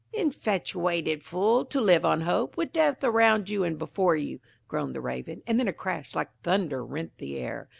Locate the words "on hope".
2.03-2.57